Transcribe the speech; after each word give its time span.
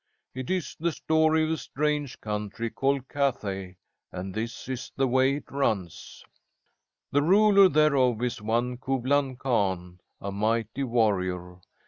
It 0.33 0.49
is 0.49 0.75
the 0.79 0.91
story 0.91 1.43
of 1.43 1.51
a 1.51 1.57
strange 1.57 2.19
country 2.21 2.71
called 2.71 3.07
Cathay, 3.07 3.75
and 4.11 4.33
this 4.33 4.67
is 4.67 4.91
the 4.95 5.07
way 5.07 5.35
it 5.35 5.51
runs: 5.51 6.25
"'The 7.11 7.21
ruler 7.21 7.69
thereof 7.69 8.23
is 8.23 8.41
one 8.41 8.77
Kublan 8.77 9.35
Khan, 9.37 9.99
a 10.19 10.31
mighty 10.31 10.83
warrior. 10.83 11.57